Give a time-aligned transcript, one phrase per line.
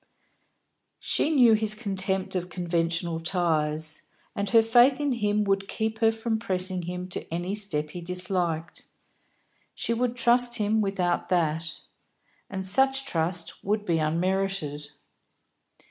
[0.97, 4.01] She knew his contempt of conventional ties,
[4.35, 8.01] and her faith in him would keep her from pressing him to any step he
[8.01, 8.85] disliked;
[9.75, 11.81] she would trust him without that.
[12.49, 14.89] And such trust would be unmerited.